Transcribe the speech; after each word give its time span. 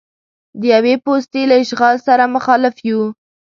د 0.59 0.61
یوې 0.73 0.95
پوستې 1.03 1.41
له 1.49 1.55
اشغال 1.63 1.95
سره 2.07 2.23
مخالف 2.35 2.75
یو. 2.89 3.01